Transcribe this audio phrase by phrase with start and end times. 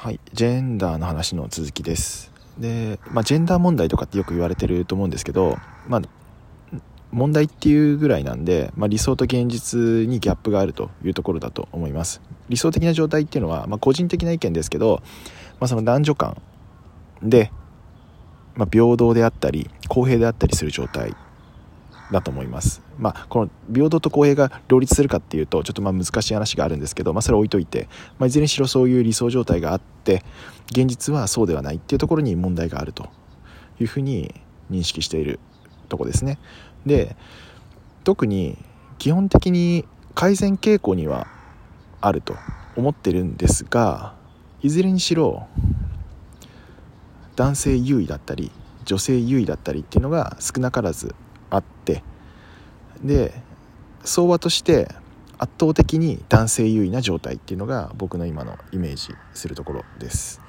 [0.00, 0.20] はい。
[0.32, 2.30] ジェンダーの話の続きです。
[2.56, 6.78] で、まあ、ジェンダー問題とかってよく言われてると思うんですけど、まあ、
[7.10, 12.20] 問題っていうぐらいなんで、まあ、理想と現実にギャップがあるというところだと思います。
[12.48, 15.02] 理想的な状態っていうのは、まあ、個人的な意見ですけど、
[15.58, 16.40] まあ、その男女間
[17.20, 17.50] で、
[18.54, 21.16] ま、平等であったり公平であったりする状態
[22.10, 22.82] だと思います。
[22.98, 27.88] まあ、この平等と公平が両立するかっていうとちょっとまあ難しい話があるんですけど、まあ、それは置いといて、
[28.18, 30.24] まあ、いずれにしろそういう理想状態があって
[30.70, 33.08] 現実はそうではないっていうところに問題があると
[33.80, 34.34] いうふうに
[34.70, 35.38] 認識している
[35.88, 36.38] とこですね。
[36.86, 37.16] で
[38.04, 38.56] 特に
[38.98, 41.26] 基本的に改善傾向には
[42.00, 42.34] あると
[42.76, 44.14] 思ってるんですが
[44.62, 45.46] いずれにしろ
[47.36, 48.50] 男性優位だったり
[48.84, 51.14] 女性優位だったりっていうのが少なからず
[51.50, 52.02] あって。
[53.02, 53.32] で
[54.04, 54.88] 相場として
[55.38, 60.40] 圧倒的に男性優位な状態っていうのが僕の今のイメージするところです。